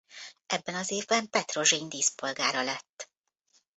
Ebben 0.45 0.75
az 0.75 0.91
évben 0.91 1.29
Petrozsény 1.29 1.87
díszpolgára 1.87 2.63
lett. 2.63 3.09